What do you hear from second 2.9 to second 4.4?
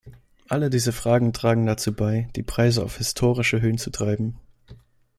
historische Höhen zu treiben.